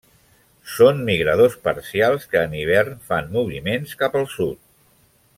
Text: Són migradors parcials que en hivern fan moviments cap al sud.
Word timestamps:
Són 0.75 1.01
migradors 1.09 1.57
parcials 1.67 2.25
que 2.31 2.41
en 2.45 2.57
hivern 2.61 2.97
fan 3.11 3.29
moviments 3.39 3.93
cap 4.03 4.17
al 4.21 4.27
sud. 4.37 4.61